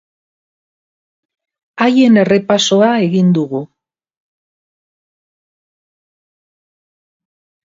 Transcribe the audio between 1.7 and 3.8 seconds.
Haien errepasoa egin dugu.